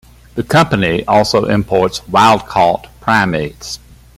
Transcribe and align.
The 0.33 0.41
company 0.41 1.05
also 1.07 1.45
imports 1.45 2.01
wild-caught 2.07 2.87
primates. 3.01 3.77